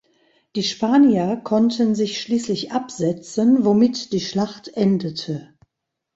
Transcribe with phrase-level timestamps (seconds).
[0.55, 5.53] Die Spanier konnten sich schließlich absetzen, womit die Schlacht endete.